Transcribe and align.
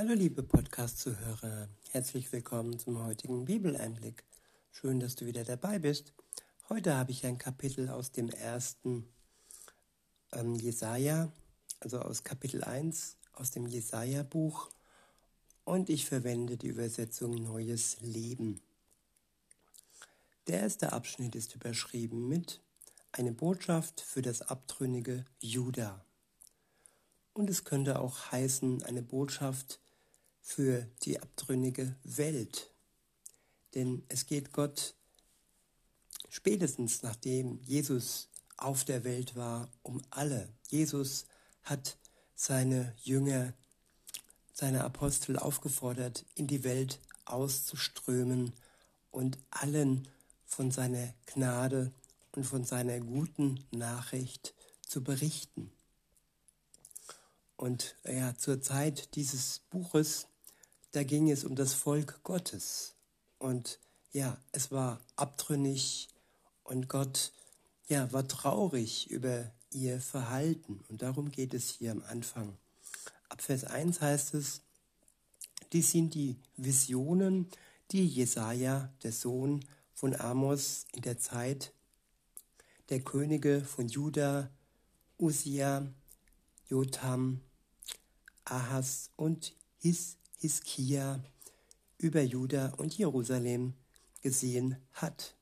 Hallo 0.00 0.12
liebe 0.12 0.44
Podcast-Zuhörer, 0.44 1.68
herzlich 1.90 2.30
willkommen 2.30 2.78
zum 2.78 3.02
heutigen 3.02 3.46
Bibeleinblick. 3.46 4.22
Schön, 4.70 5.00
dass 5.00 5.16
du 5.16 5.26
wieder 5.26 5.42
dabei 5.42 5.80
bist. 5.80 6.12
Heute 6.68 6.94
habe 6.94 7.10
ich 7.10 7.26
ein 7.26 7.36
Kapitel 7.36 7.88
aus 7.88 8.12
dem 8.12 8.28
ersten 8.28 9.08
ähm, 10.30 10.54
Jesaja, 10.54 11.32
also 11.80 11.98
aus 11.98 12.22
Kapitel 12.22 12.62
1 12.62 13.16
aus 13.32 13.50
dem 13.50 13.66
Jesaja-Buch 13.66 14.70
und 15.64 15.90
ich 15.90 16.06
verwende 16.06 16.56
die 16.56 16.68
Übersetzung 16.68 17.34
Neues 17.34 17.96
Leben. 18.00 18.60
Der 20.46 20.60
erste 20.60 20.92
Abschnitt 20.92 21.34
ist 21.34 21.56
überschrieben 21.56 22.28
mit 22.28 22.60
Eine 23.10 23.32
Botschaft 23.32 24.00
für 24.00 24.22
das 24.22 24.42
abtrünnige 24.42 25.24
Juda. 25.40 26.04
Und 27.32 27.50
es 27.50 27.64
könnte 27.64 27.98
auch 27.98 28.30
heißen, 28.30 28.84
eine 28.84 29.02
Botschaft 29.02 29.80
für 30.48 30.88
die 31.02 31.20
abtrünnige 31.20 31.94
Welt. 32.04 32.70
Denn 33.74 34.02
es 34.08 34.24
geht 34.24 34.50
Gott 34.54 34.94
spätestens 36.30 37.02
nachdem 37.02 37.60
Jesus 37.64 38.28
auf 38.56 38.86
der 38.86 39.04
Welt 39.04 39.36
war, 39.36 39.70
um 39.82 40.00
alle. 40.08 40.48
Jesus 40.70 41.26
hat 41.64 41.98
seine 42.34 42.94
Jünger, 43.02 43.52
seine 44.54 44.84
Apostel 44.84 45.38
aufgefordert, 45.38 46.24
in 46.34 46.46
die 46.46 46.64
Welt 46.64 46.98
auszuströmen 47.26 48.54
und 49.10 49.36
allen 49.50 50.08
von 50.46 50.70
seiner 50.70 51.12
Gnade 51.26 51.92
und 52.32 52.44
von 52.44 52.64
seiner 52.64 53.00
guten 53.00 53.62
Nachricht 53.70 54.54
zu 54.80 55.04
berichten. 55.04 55.70
Und 57.58 57.96
ja, 58.04 58.34
zur 58.36 58.62
Zeit 58.62 59.14
dieses 59.16 59.58
Buches, 59.68 60.27
da 60.92 61.02
ging 61.02 61.30
es 61.30 61.44
um 61.44 61.54
das 61.54 61.74
Volk 61.74 62.22
Gottes. 62.22 62.94
Und 63.38 63.78
ja, 64.12 64.38
es 64.52 64.70
war 64.70 65.00
abtrünnig 65.16 66.08
und 66.64 66.88
Gott 66.88 67.32
ja, 67.88 68.12
war 68.12 68.26
traurig 68.26 69.10
über 69.10 69.50
ihr 69.70 70.00
Verhalten. 70.00 70.84
Und 70.88 71.02
darum 71.02 71.30
geht 71.30 71.54
es 71.54 71.70
hier 71.70 71.92
am 71.92 72.02
Anfang. 72.02 72.56
Ab 73.28 73.42
Vers 73.42 73.64
1 73.64 74.00
heißt 74.00 74.34
es, 74.34 74.62
dies 75.72 75.90
sind 75.90 76.14
die 76.14 76.36
Visionen, 76.56 77.48
die 77.90 78.06
Jesaja, 78.06 78.92
der 79.02 79.12
Sohn 79.12 79.64
von 79.94 80.14
Amos, 80.14 80.86
in 80.94 81.02
der 81.02 81.18
Zeit 81.18 81.72
der 82.88 83.00
Könige 83.00 83.62
von 83.62 83.88
Juda, 83.88 84.50
Usia, 85.18 85.86
Jotham, 86.68 87.42
Ahas 88.44 89.10
und 89.16 89.54
His, 89.78 90.16
Hiskia 90.40 91.20
über 91.98 92.22
Juda 92.22 92.74
und 92.76 92.96
Jerusalem 92.96 93.74
gesehen 94.22 94.76
hat. 94.92 95.34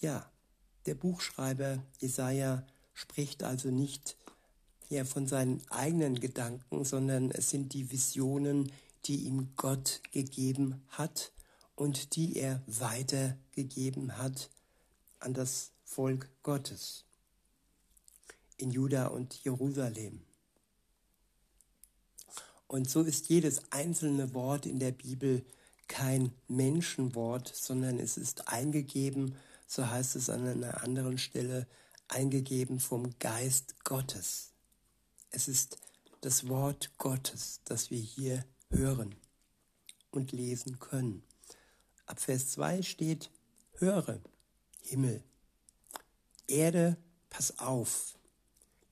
Ja, 0.00 0.30
der 0.86 0.94
Buchschreiber 0.94 1.82
Jesaja 2.00 2.66
spricht 2.94 3.42
also 3.42 3.70
nicht 3.70 4.16
ja, 4.88 5.04
von 5.04 5.26
seinen 5.26 5.62
eigenen 5.70 6.20
Gedanken, 6.20 6.84
sondern 6.84 7.30
es 7.30 7.50
sind 7.50 7.74
die 7.74 7.90
Visionen, 7.90 8.72
die 9.04 9.24
ihm 9.24 9.52
Gott 9.56 10.00
gegeben 10.12 10.82
hat 10.88 11.32
und 11.74 12.16
die 12.16 12.36
er 12.36 12.62
weitergegeben 12.66 14.16
hat 14.16 14.48
an 15.20 15.34
das 15.34 15.72
Volk 15.84 16.30
Gottes 16.42 17.04
in 18.56 18.70
Juda 18.70 19.08
und 19.08 19.34
Jerusalem. 19.44 20.22
Und 22.66 22.88
so 22.88 23.02
ist 23.02 23.28
jedes 23.28 23.72
einzelne 23.72 24.34
Wort 24.34 24.66
in 24.66 24.78
der 24.78 24.92
Bibel 24.92 25.44
kein 25.88 26.32
Menschenwort, 26.48 27.48
sondern 27.54 27.98
es 27.98 28.16
ist 28.16 28.48
eingegeben, 28.48 29.36
so 29.66 29.88
heißt 29.88 30.16
es 30.16 30.30
an 30.30 30.46
einer 30.46 30.82
anderen 30.82 31.18
Stelle, 31.18 31.66
eingegeben 32.08 32.80
vom 32.80 33.18
Geist 33.18 33.84
Gottes. 33.84 34.52
Es 35.30 35.48
ist 35.48 35.78
das 36.20 36.48
Wort 36.48 36.90
Gottes, 36.98 37.60
das 37.64 37.90
wir 37.90 37.98
hier 37.98 38.44
hören 38.70 39.14
und 40.10 40.32
lesen 40.32 40.78
können. 40.78 41.22
Ab 42.06 42.20
Vers 42.20 42.50
2 42.52 42.82
steht, 42.82 43.30
höre, 43.74 44.20
Himmel, 44.82 45.22
Erde, 46.46 46.96
pass 47.30 47.58
auf. 47.58 48.18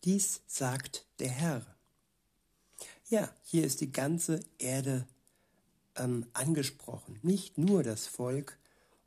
Dies 0.04 0.40
sagt 0.46 1.06
der 1.18 1.30
Herr. 1.30 1.71
Ja, 3.12 3.30
hier 3.42 3.66
ist 3.66 3.82
die 3.82 3.92
ganze 3.92 4.40
Erde 4.56 5.06
ähm, 5.96 6.24
angesprochen, 6.32 7.18
nicht 7.20 7.58
nur 7.58 7.82
das 7.82 8.06
Volk 8.06 8.56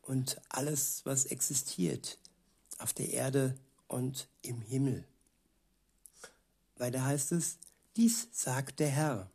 und 0.03 0.39
alles, 0.47 1.01
was 1.05 1.25
existiert 1.25 2.19
auf 2.77 2.93
der 2.93 3.09
Erde 3.09 3.57
und 3.87 4.27
im 4.43 4.61
Himmel. 4.61 5.07
Weiter 6.75 7.03
heißt 7.03 7.31
es, 7.31 7.57
dies 7.95 8.27
sagt 8.31 8.79
der 8.79 8.89
Herr. 8.89 9.31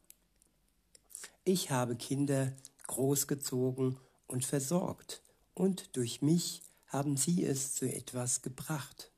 Ich 1.43 1.73
habe 1.73 1.97
Kinder 1.97 2.53
großgezogen 2.87 3.99
und 4.29 4.45
versorgt, 4.45 5.21
und 5.53 5.97
durch 5.97 6.23
mich 6.23 6.63
haben 6.87 7.17
sie 7.17 7.45
es 7.45 7.75
zu 7.75 7.93
etwas 7.93 8.41
gebracht. 8.41 9.11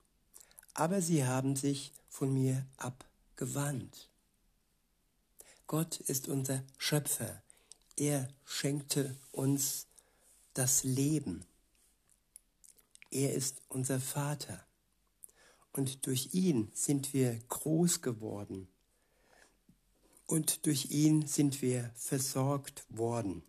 Aber 0.73 1.03
sie 1.03 1.27
haben 1.27 1.57
sich 1.57 1.93
von 2.09 2.33
mir 2.33 2.65
abgewandt. 2.79 4.09
Gott 5.73 6.01
ist 6.01 6.29
unser 6.29 6.63
Schöpfer. 6.77 7.43
Er 7.97 8.29
schenkte 8.45 9.17
uns 9.31 9.87
das 10.53 10.85
Leben. 10.85 11.47
Er 13.11 13.33
ist 13.33 13.63
unser 13.71 13.99
Vater. 13.99 14.67
Und 15.73 16.05
durch 16.05 16.35
ihn 16.35 16.71
sind 16.75 17.15
wir 17.15 17.39
groß 17.49 18.03
geworden. 18.03 18.69
Und 20.27 20.67
durch 20.67 20.91
ihn 20.91 21.27
sind 21.27 21.63
wir 21.63 21.91
versorgt 21.95 22.85
worden. 22.91 23.43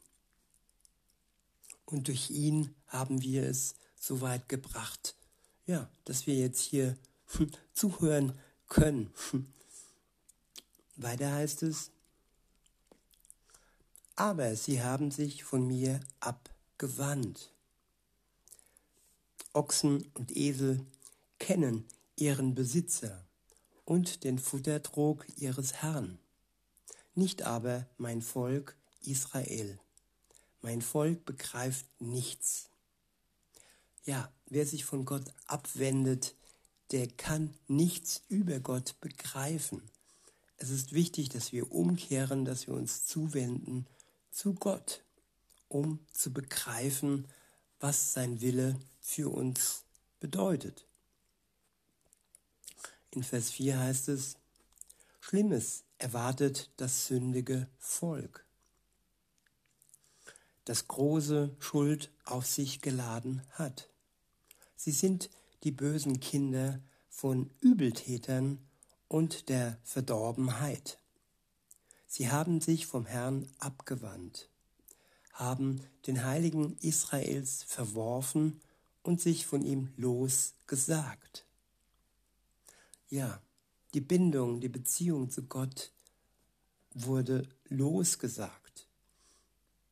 Und 1.83 2.07
durch 2.07 2.29
ihn 2.29 2.73
haben 2.88 3.22
wir 3.22 3.44
es 3.44 3.75
so 4.00 4.22
weit 4.22 4.47
gebracht, 4.47 5.17
ja, 5.66 5.91
dass 6.06 6.25
wir 6.25 6.35
jetzt 6.35 6.62
hier 6.62 6.97
zuhören 7.73 8.39
können. 8.69 9.13
Weiter 10.95 11.29
heißt 11.29 11.63
es, 11.63 11.91
aber 14.16 14.56
sie 14.56 14.81
haben 14.81 15.12
sich 15.12 15.44
von 15.44 15.66
mir 15.68 16.00
abgewandt. 16.19 17.51
Ochsen 19.53 20.09
und 20.13 20.35
Esel 20.35 20.85
kennen 21.40 21.85
ihren 22.16 22.56
Besitzer 22.56 23.25
und 23.85 24.24
den 24.24 24.40
Futtertrog 24.40 25.25
ihres 25.35 25.74
Herrn, 25.81 26.18
nicht 27.16 27.44
aber 27.44 27.85
mein 27.97 28.22
Volk 28.22 28.75
Israel. 29.01 29.79
Mein 30.62 30.81
Volk 30.81 31.25
begreift 31.25 31.85
nichts. 32.00 32.69
Ja, 34.06 34.31
wer 34.47 34.66
sich 34.66 34.85
von 34.85 35.06
Gott 35.06 35.25
abwendet, 35.45 36.35
der 36.91 37.07
kann 37.07 37.53
nichts 37.68 38.22
über 38.30 38.59
Gott 38.59 38.95
begreifen. 39.01 39.81
Es 40.57 40.69
ist 40.69 40.94
wichtig, 40.94 41.30
dass 41.30 41.51
wir 41.51 41.72
umkehren, 41.72 42.45
dass 42.45 42.68
wir 42.68 42.74
uns 42.74 43.06
zuwenden 43.06 43.88
zu 44.33 44.55
Gott, 44.55 45.03
um 45.67 45.99
zu 46.11 46.33
begreifen, 46.33 47.27
was 47.79 48.13
sein 48.13 48.41
Wille 48.41 48.79
für 48.99 49.29
uns 49.29 49.83
bedeutet. 50.19 50.85
In 53.11 53.23
Vers 53.23 53.51
4 53.51 53.79
heißt 53.79 54.09
es, 54.09 54.38
Schlimmes 55.19 55.83
erwartet 55.99 56.71
das 56.77 57.07
sündige 57.07 57.67
Volk, 57.77 58.45
das 60.65 60.88
große 60.88 61.56
Schuld 61.59 62.12
auf 62.25 62.45
sich 62.45 62.81
geladen 62.81 63.44
hat. 63.51 63.89
Sie 64.75 64.91
sind 64.91 65.29
die 65.63 65.71
bösen 65.71 66.19
Kinder 66.19 66.81
von 67.07 67.51
Übeltätern 67.62 68.59
und 69.07 69.50
der 69.50 69.77
Verdorbenheit. 69.83 70.97
Sie 72.15 72.30
haben 72.30 72.62
sich 72.62 72.86
vom 72.86 73.07
Herrn 73.07 73.50
abgewandt, 73.57 74.48
haben 75.31 75.81
den 76.06 76.24
Heiligen 76.24 76.77
Israels 76.77 77.63
verworfen 77.63 78.62
und 79.01 79.19
sich 79.19 79.48
von 79.48 79.63
ihm 79.63 79.92
losgesagt. 79.98 81.48
Ja, 83.10 83.42
die 83.95 84.01
Bindung, 84.01 84.62
die 84.62 84.69
Beziehung 84.69 85.31
zu 85.31 85.42
Gott 85.48 85.92
wurde 86.94 87.50
losgesagt. 87.69 88.86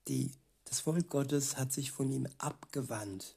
Die, 0.07 0.29
das 0.65 0.81
Volk 0.81 1.09
Gottes 1.09 1.57
hat 1.57 1.73
sich 1.73 1.89
von 1.89 2.11
ihm 2.11 2.27
abgewandt. 2.37 3.35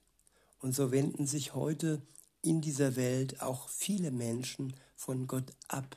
Und 0.58 0.75
so 0.75 0.90
wenden 0.90 1.26
sich 1.26 1.54
heute 1.54 2.02
in 2.42 2.60
dieser 2.60 2.96
Welt 2.96 3.40
auch 3.40 3.70
viele 3.70 4.10
Menschen 4.10 4.75
von 4.94 5.26
Gott 5.26 5.54
ab. 5.69 5.96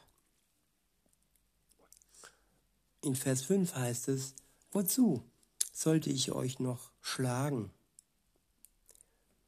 In 3.07 3.15
Vers 3.15 3.43
5 3.43 3.73
heißt 3.73 4.09
es, 4.09 4.33
wozu 4.73 5.23
sollte 5.71 6.09
ich 6.09 6.33
euch 6.33 6.59
noch 6.59 6.91
schlagen? 6.99 7.71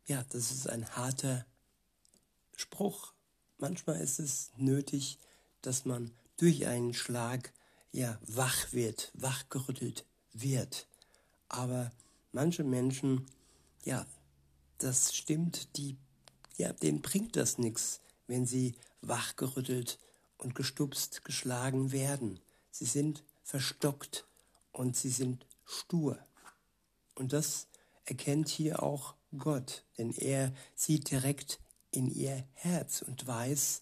Ja, 0.05 0.23
das 0.29 0.51
ist 0.51 0.69
ein 0.69 0.89
harter 0.95 1.45
Spruch. 2.55 3.11
Manchmal 3.57 3.99
ist 3.99 4.19
es 4.19 4.51
nötig, 4.55 5.19
dass 5.61 5.83
man 5.83 6.13
durch 6.37 6.67
einen 6.67 6.93
Schlag 6.93 7.51
ja 7.91 8.17
wach 8.25 8.71
wird, 8.71 9.11
wachgerüttelt 9.13 10.05
wird. 10.31 10.87
Aber 11.49 11.91
manche 12.31 12.63
Menschen, 12.63 13.25
ja, 13.83 14.05
das 14.77 15.13
stimmt, 15.13 15.75
die, 15.75 15.97
ja, 16.55 16.71
denen 16.71 17.01
bringt 17.01 17.35
das 17.35 17.57
nichts, 17.57 17.99
wenn 18.25 18.45
sie 18.45 18.75
wachgerüttelt 19.01 19.99
und 20.37 20.55
gestupst, 20.55 21.25
geschlagen 21.25 21.91
werden. 21.91 22.39
Sie 22.71 22.85
sind 22.85 23.21
verstockt 23.49 24.27
und 24.71 24.95
sie 24.95 25.09
sind 25.09 25.47
stur. 25.65 26.19
Und 27.15 27.33
das 27.33 27.65
erkennt 28.05 28.47
hier 28.47 28.83
auch 28.83 29.15
Gott, 29.35 29.83
denn 29.97 30.11
er 30.11 30.53
sieht 30.75 31.09
direkt 31.09 31.59
in 31.89 32.13
ihr 32.13 32.45
Herz 32.53 33.01
und 33.01 33.25
weiß, 33.25 33.81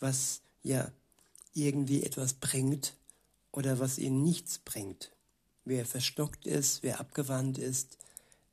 was 0.00 0.40
ja 0.62 0.90
irgendwie 1.52 2.02
etwas 2.02 2.32
bringt 2.32 2.96
oder 3.52 3.78
was 3.78 3.98
ihnen 3.98 4.22
nichts 4.22 4.58
bringt. 4.58 5.12
Wer 5.66 5.84
verstockt 5.84 6.46
ist, 6.46 6.82
wer 6.82 6.98
abgewandt 6.98 7.58
ist, 7.58 7.98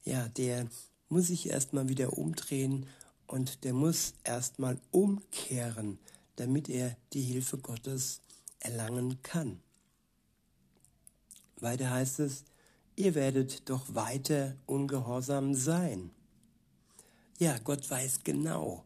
ja, 0.03 0.27
der 0.27 0.68
muss 1.07 1.27
sich 1.27 1.50
erstmal 1.50 1.88
wieder 1.88 2.18
umdrehen 2.18 2.88
und 3.25 3.63
der 3.63 3.74
muss 3.74 4.15
erstmal 4.25 4.81
umkehren, 4.92 5.98
damit 6.36 6.68
er 6.68 6.98
die 7.13 7.21
Hilfe 7.21 7.57
Gottes 7.57 8.19
erlangen 8.59 9.24
kann. 9.24 9.62
Weiter 11.61 11.91
heißt 11.91 12.19
es, 12.19 12.43
ihr 12.95 13.15
werdet 13.15 13.69
doch 13.69 13.93
weiter 13.93 14.55
ungehorsam 14.65 15.53
sein. 15.53 16.11
Ja, 17.37 17.57
Gott 17.59 17.89
weiß 17.89 18.19
genau, 18.23 18.83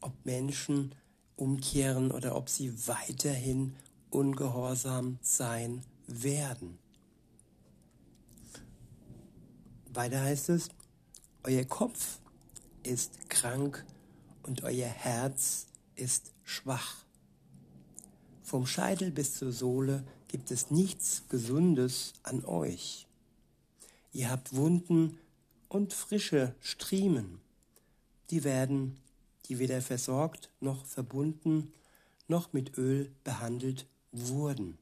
ob 0.00 0.12
Menschen 0.24 0.94
umkehren 1.36 2.10
oder 2.10 2.36
ob 2.36 2.48
sie 2.48 2.72
weiterhin 2.88 3.76
ungehorsam 4.10 5.18
sein 5.22 5.82
werden. 6.06 6.78
Weiter 9.92 10.22
heißt 10.22 10.50
es, 10.50 10.68
euer 11.42 11.64
Kopf 11.64 12.18
ist 12.82 13.28
krank 13.28 13.84
und 14.42 14.62
euer 14.62 14.88
Herz 14.88 15.66
ist 15.96 16.32
schwach. 16.44 17.04
Vom 18.42 18.66
Scheitel 18.66 19.10
bis 19.10 19.34
zur 19.34 19.52
Sohle 19.52 20.04
gibt 20.30 20.52
es 20.52 20.70
nichts 20.70 21.24
Gesundes 21.28 22.12
an 22.22 22.44
euch. 22.44 23.08
Ihr 24.12 24.30
habt 24.30 24.54
Wunden 24.54 25.18
und 25.68 25.92
frische 25.92 26.54
Striemen. 26.60 27.40
Die 28.30 28.44
werden, 28.44 28.96
die 29.46 29.58
weder 29.58 29.82
versorgt 29.82 30.48
noch 30.60 30.84
verbunden 30.86 31.72
noch 32.28 32.52
mit 32.52 32.78
Öl 32.78 33.10
behandelt 33.24 33.86
wurden. 34.12 34.78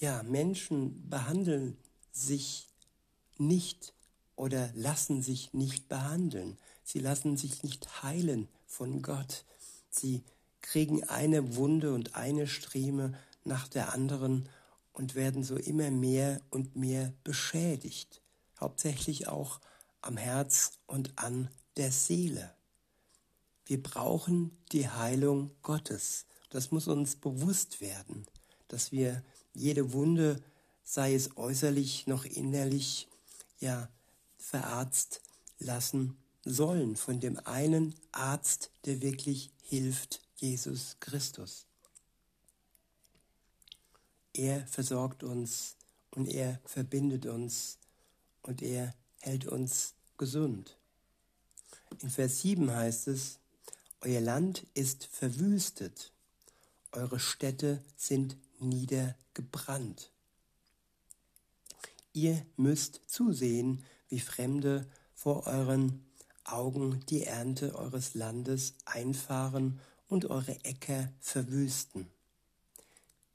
Ja, 0.00 0.24
Menschen 0.24 1.08
behandeln 1.08 1.76
sich 2.10 2.66
nicht 3.38 3.94
oder 4.34 4.70
lassen 4.74 5.22
sich 5.22 5.54
nicht 5.54 5.88
behandeln. 5.88 6.58
Sie 6.82 6.98
lassen 6.98 7.36
sich 7.36 7.62
nicht 7.62 8.02
heilen 8.02 8.48
von 8.66 9.02
Gott. 9.02 9.44
Sie 9.88 10.24
kriegen 10.62 11.04
eine 11.04 11.54
Wunde 11.54 11.94
und 11.94 12.16
eine 12.16 12.48
Strieme 12.48 13.14
nach 13.44 13.68
der 13.68 13.92
anderen 13.92 14.48
und 14.92 15.14
werden 15.14 15.44
so 15.44 15.56
immer 15.56 15.90
mehr 15.90 16.40
und 16.50 16.76
mehr 16.76 17.12
beschädigt, 17.24 18.22
hauptsächlich 18.58 19.28
auch 19.28 19.60
am 20.00 20.16
Herz 20.16 20.72
und 20.86 21.18
an 21.18 21.48
der 21.76 21.92
Seele. 21.92 22.54
Wir 23.66 23.82
brauchen 23.82 24.56
die 24.72 24.88
Heilung 24.88 25.50
Gottes. 25.62 26.26
Das 26.50 26.70
muss 26.70 26.86
uns 26.86 27.16
bewusst 27.16 27.80
werden, 27.80 28.26
dass 28.68 28.92
wir 28.92 29.22
jede 29.54 29.92
Wunde, 29.92 30.42
sei 30.84 31.14
es 31.14 31.36
äußerlich 31.36 32.06
noch 32.06 32.24
innerlich, 32.24 33.08
ja, 33.58 33.88
verarzt 34.36 35.22
lassen 35.58 36.18
sollen 36.44 36.96
von 36.96 37.20
dem 37.20 37.38
einen 37.46 37.94
Arzt, 38.12 38.70
der 38.84 39.00
wirklich 39.00 39.50
hilft, 39.62 40.20
Jesus 40.36 40.96
Christus. 41.00 41.66
Er 44.34 44.66
versorgt 44.66 45.22
uns 45.22 45.76
und 46.10 46.28
er 46.28 46.60
verbindet 46.64 47.24
uns 47.26 47.78
und 48.42 48.62
er 48.62 48.92
hält 49.20 49.46
uns 49.46 49.94
gesund. 50.18 50.76
In 52.00 52.10
Vers 52.10 52.40
7 52.40 52.70
heißt 52.70 53.08
es, 53.08 53.38
Euer 54.00 54.20
Land 54.20 54.66
ist 54.74 55.06
verwüstet, 55.06 56.12
eure 56.92 57.18
Städte 57.18 57.82
sind 57.96 58.36
niedergebrannt. 58.58 60.10
Ihr 62.12 62.44
müsst 62.56 63.00
zusehen, 63.06 63.82
wie 64.08 64.20
Fremde 64.20 64.86
vor 65.14 65.46
euren 65.46 66.04
Augen 66.44 67.00
die 67.08 67.22
Ernte 67.22 67.74
eures 67.76 68.14
Landes 68.14 68.74
einfahren 68.84 69.80
und 70.08 70.26
eure 70.26 70.62
Äcker 70.64 71.12
verwüsten. 71.20 72.08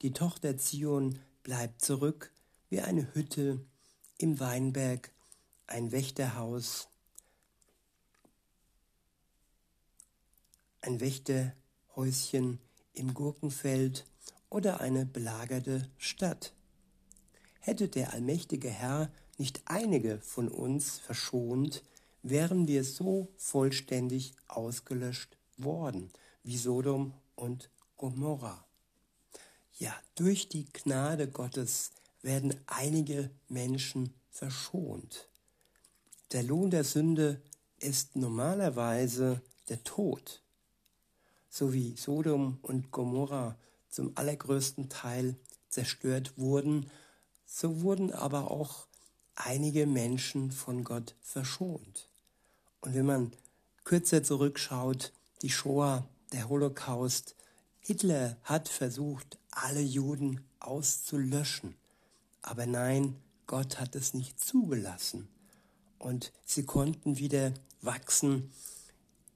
Die 0.01 0.13
Tochter 0.13 0.57
Zion 0.57 1.19
bleibt 1.43 1.83
zurück 1.83 2.31
wie 2.69 2.79
eine 2.79 3.13
Hütte 3.13 3.59
im 4.17 4.39
Weinberg, 4.39 5.11
ein 5.67 5.91
Wächterhaus, 5.91 6.87
ein 10.79 11.01
Wächterhäuschen 11.01 12.59
im 12.93 13.13
Gurkenfeld 13.13 14.05
oder 14.49 14.79
eine 14.79 15.05
belagerte 15.05 15.89
Stadt. 15.97 16.53
Hätte 17.59 17.89
der 17.89 18.13
allmächtige 18.13 18.69
Herr 18.69 19.11
nicht 19.37 19.63
einige 19.65 20.21
von 20.21 20.47
uns 20.47 20.97
verschont, 20.99 21.83
wären 22.23 22.69
wir 22.69 22.85
so 22.85 23.33
vollständig 23.35 24.33
ausgelöscht 24.47 25.37
worden 25.57 26.09
wie 26.43 26.57
Sodom 26.57 27.13
und 27.35 27.69
Gomorra. 27.97 28.68
Ja, 29.79 29.95
durch 30.15 30.49
die 30.49 30.65
Gnade 30.73 31.29
Gottes 31.29 31.91
werden 32.21 32.53
einige 32.67 33.31
Menschen 33.47 34.13
verschont. 34.29 35.29
Der 36.33 36.43
Lohn 36.43 36.69
der 36.69 36.83
Sünde 36.83 37.41
ist 37.79 38.17
normalerweise 38.17 39.41
der 39.69 39.81
Tod. 39.85 40.41
So 41.49 41.73
wie 41.73 41.95
Sodom 41.95 42.59
und 42.61 42.91
Gomorra 42.91 43.57
zum 43.89 44.11
allergrößten 44.15 44.89
Teil 44.89 45.37
zerstört 45.69 46.37
wurden, 46.37 46.91
so 47.45 47.81
wurden 47.81 48.11
aber 48.11 48.51
auch 48.51 48.85
einige 49.35 49.87
Menschen 49.87 50.51
von 50.51 50.83
Gott 50.83 51.15
verschont. 51.21 52.09
Und 52.81 52.95
wenn 52.95 53.05
man 53.05 53.31
kürzer 53.85 54.23
zurückschaut, 54.23 55.13
die 55.41 55.49
Shoah, 55.49 56.05
der 56.33 56.49
Holocaust, 56.49 57.35
Hitler 57.79 58.37
hat 58.43 58.69
versucht, 58.69 59.37
alle 59.51 59.81
Juden 59.81 60.45
auszulöschen. 60.59 61.75
Aber 62.41 62.65
nein, 62.65 63.15
Gott 63.47 63.79
hat 63.79 63.95
es 63.95 64.13
nicht 64.13 64.39
zugelassen. 64.39 65.27
Und 65.97 66.31
sie 66.45 66.65
konnten 66.65 67.17
wieder 67.17 67.53
wachsen, 67.81 68.51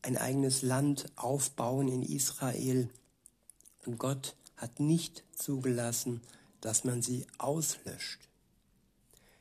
ein 0.01 0.17
eigenes 0.17 0.61
Land 0.61 1.05
aufbauen 1.15 1.87
in 1.87 2.03
Israel. 2.03 2.89
Und 3.85 3.97
Gott 3.97 4.35
hat 4.57 4.79
nicht 4.79 5.23
zugelassen, 5.35 6.21
dass 6.61 6.83
man 6.83 7.01
sie 7.01 7.25
auslöscht. 7.37 8.29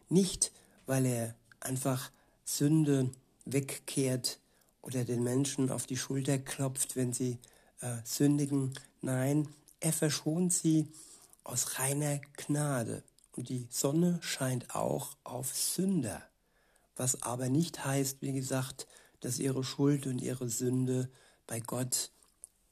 Nicht, 0.09 0.53
weil 0.87 1.07
er 1.07 1.35
einfach 1.61 2.11
Sünde 2.45 3.11
wegkehrt 3.45 4.39
oder 4.83 5.05
den 5.05 5.23
Menschen 5.23 5.71
auf 5.71 5.87
die 5.87 5.97
Schulter 5.97 6.39
klopft, 6.39 6.97
wenn 6.97 7.13
sie 7.13 7.39
äh, 7.83 7.99
sündigen. 8.05 8.73
Nein, 9.03 9.49
er 9.81 9.93
verschont 9.93 10.53
sie 10.53 10.89
aus 11.45 11.79
reiner 11.79 12.21
Gnade. 12.37 13.03
Und 13.37 13.49
die 13.49 13.67
Sonne 13.71 14.19
scheint 14.23 14.75
auch 14.75 15.17
auf 15.25 15.55
Sünder, 15.55 16.23
was 16.97 17.23
aber 17.23 17.49
nicht 17.49 17.85
heißt, 17.85 18.19
wie 18.21 18.33
gesagt, 18.33 18.87
dass 19.21 19.39
ihre 19.39 19.65
Schuld 19.65 20.07
und 20.07 20.21
ihre 20.21 20.49
Sünde 20.49 21.11
bei 21.47 21.61
Gott 21.61 22.11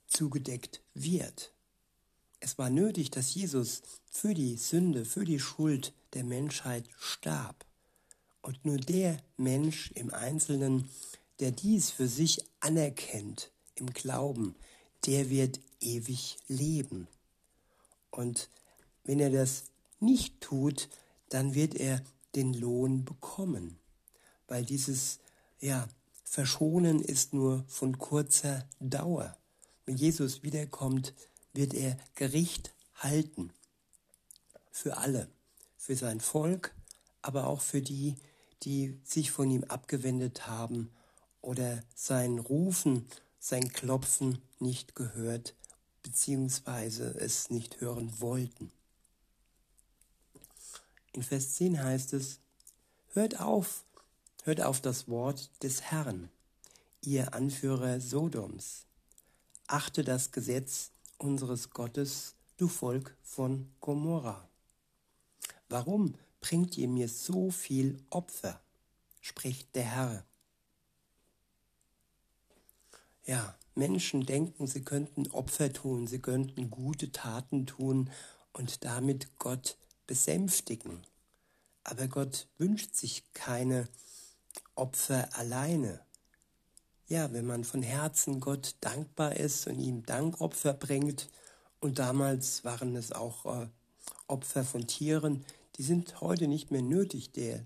zugedeckt 0.06 0.80
wird. 0.94 1.52
Es 2.40 2.58
war 2.58 2.70
nötig, 2.70 3.10
dass 3.10 3.34
Jesus 3.34 3.82
für 4.10 4.34
die 4.34 4.56
Sünde, 4.56 5.04
für 5.04 5.24
die 5.24 5.38
Schuld 5.38 5.92
der 6.14 6.24
Menschheit 6.24 6.88
starb. 6.98 7.64
Und 8.42 8.64
nur 8.64 8.78
der 8.78 9.18
Mensch 9.36 9.90
im 9.92 10.12
Einzelnen, 10.12 10.90
der 11.38 11.50
dies 11.50 11.90
für 11.90 12.08
sich 12.08 12.42
anerkennt 12.60 13.50
im 13.74 13.92
Glauben, 13.92 14.54
der 15.06 15.30
wird 15.30 15.60
ewig 15.80 16.36
leben. 16.48 17.08
Und 18.10 18.48
Wenn 19.04 19.18
er 19.18 19.30
das 19.30 19.64
nicht 19.98 20.40
tut, 20.40 20.88
dann 21.30 21.54
wird 21.54 21.74
er 21.74 22.02
den 22.34 22.54
Lohn 22.54 23.04
bekommen, 23.04 23.78
weil 24.46 24.64
dieses 24.64 25.18
ja, 25.58 25.88
Verschonen 26.24 27.00
ist 27.00 27.34
nur 27.34 27.64
von 27.66 27.98
kurzer 27.98 28.68
Dauer. 28.78 29.36
Wenn 29.84 29.96
Jesus 29.96 30.42
wiederkommt, 30.42 31.14
wird 31.52 31.74
er 31.74 31.96
Gericht 32.14 32.72
halten 32.94 33.52
für 34.70 34.98
alle, 34.98 35.28
für 35.76 35.96
sein 35.96 36.20
Volk, 36.20 36.74
aber 37.22 37.46
auch 37.46 37.60
für 37.60 37.82
die, 37.82 38.14
die 38.62 38.98
sich 39.04 39.30
von 39.30 39.50
ihm 39.50 39.64
abgewendet 39.64 40.46
haben 40.46 40.90
oder 41.40 41.82
sein 41.94 42.38
Rufen, 42.38 43.08
sein 43.40 43.72
Klopfen 43.72 44.38
nicht 44.60 44.94
gehört 44.94 45.54
beziehungsweise 46.02 47.14
es 47.18 47.50
nicht 47.50 47.80
hören 47.80 48.20
wollten. 48.20 48.70
In 51.12 51.22
Vers 51.22 51.54
10 51.54 51.82
heißt 51.82 52.12
es, 52.12 52.38
hört 53.12 53.40
auf, 53.40 53.84
hört 54.44 54.60
auf 54.60 54.80
das 54.80 55.08
Wort 55.08 55.50
des 55.62 55.82
Herrn, 55.82 56.30
ihr 57.02 57.34
Anführer 57.34 58.00
Sodoms. 58.00 58.86
Achte 59.66 60.04
das 60.04 60.30
Gesetz 60.32 60.90
unseres 61.18 61.70
Gottes, 61.70 62.34
du 62.56 62.68
Volk 62.68 63.16
von 63.22 63.70
Gomorra. 63.80 64.48
Warum 65.68 66.14
bringt 66.40 66.76
ihr 66.78 66.88
mir 66.88 67.08
so 67.08 67.50
viel 67.50 68.02
Opfer? 68.10 68.60
spricht 69.20 69.74
der 69.74 69.84
Herr. 69.84 70.24
Ja, 73.30 73.54
Menschen 73.76 74.26
denken, 74.26 74.66
sie 74.66 74.82
könnten 74.82 75.30
Opfer 75.30 75.72
tun, 75.72 76.08
sie 76.08 76.18
könnten 76.18 76.68
gute 76.68 77.12
Taten 77.12 77.64
tun 77.64 78.10
und 78.52 78.84
damit 78.84 79.38
Gott 79.38 79.76
besänftigen. 80.08 81.06
Aber 81.84 82.08
Gott 82.08 82.48
wünscht 82.58 82.96
sich 82.96 83.32
keine 83.32 83.86
Opfer 84.74 85.28
alleine. 85.38 86.00
Ja, 87.06 87.32
wenn 87.32 87.46
man 87.46 87.62
von 87.62 87.84
Herzen 87.84 88.40
Gott 88.40 88.74
dankbar 88.80 89.36
ist 89.36 89.68
und 89.68 89.78
ihm 89.78 90.04
Dankopfer 90.04 90.72
bringt, 90.72 91.28
und 91.78 92.00
damals 92.00 92.64
waren 92.64 92.96
es 92.96 93.12
auch 93.12 93.46
äh, 93.46 93.68
Opfer 94.26 94.64
von 94.64 94.88
Tieren, 94.88 95.44
die 95.76 95.84
sind 95.84 96.20
heute 96.20 96.48
nicht 96.48 96.72
mehr 96.72 96.82
nötig, 96.82 97.30
der, 97.30 97.64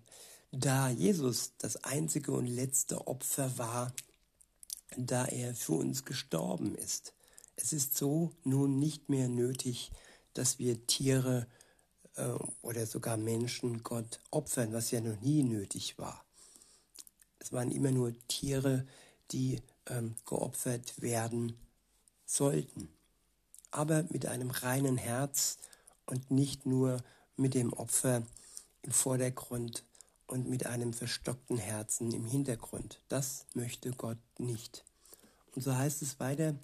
da 0.53 0.91
Jesus 0.91 1.53
das 1.57 1.83
einzige 1.85 2.33
und 2.33 2.49
letzte 2.49 3.07
Opfer 3.07 3.57
war, 3.57 3.95
da 4.97 5.27
er 5.27 5.55
für 5.55 5.73
uns 5.73 6.05
gestorben 6.05 6.75
ist. 6.75 7.15
Es 7.57 7.73
ist 7.73 7.97
so 7.97 8.33
nun 8.45 8.79
nicht 8.79 9.09
mehr 9.09 9.29
nötig, 9.29 9.93
dass 10.33 10.59
wir 10.59 10.87
Tiere 10.87 11.47
äh, 12.17 12.29
oder 12.63 12.87
sogar 12.87 13.17
Menschen 13.17 13.83
Gott 13.83 14.21
opfern, 14.31 14.73
was 14.73 14.91
ja 14.91 15.01
noch 15.01 15.21
nie 15.21 15.43
nötig 15.43 15.99
war. 15.99 16.25
Es 17.39 17.53
waren 17.53 17.71
immer 17.71 17.91
nur 17.91 18.15
Tiere, 18.29 18.87
die 19.31 19.61
ähm, 19.87 20.17
geopfert 20.27 21.01
werden 21.01 21.59
sollten. 22.25 22.89
Aber 23.71 24.05
mit 24.11 24.27
einem 24.27 24.51
reinen 24.51 24.97
Herz 24.97 25.59
und 26.07 26.31
nicht 26.31 26.67
nur 26.67 27.03
mit 27.37 27.55
dem 27.55 27.73
Opfer 27.73 28.23
im 28.83 28.93
Vordergrund 28.93 29.85
und 30.27 30.49
mit 30.49 30.67
einem 30.67 30.93
verstockten 30.93 31.59
Herzen 31.59 32.13
im 32.13 32.25
Hintergrund. 32.25 33.01
Das 33.09 33.47
möchte 33.55 33.91
Gott 33.91 34.19
nicht. 34.39 34.85
Und 35.55 35.63
so 35.63 35.75
heißt 35.75 36.03
es 36.03 36.19
weiter, 36.21 36.55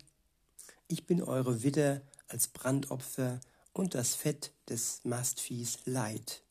ich 0.88 1.06
bin 1.06 1.22
eure 1.22 1.62
Widder 1.62 2.02
als 2.28 2.48
Brandopfer 2.48 3.40
und 3.72 3.94
das 3.94 4.14
Fett 4.14 4.52
des 4.68 5.00
Mastviehs 5.04 5.78
leid. 5.84 6.42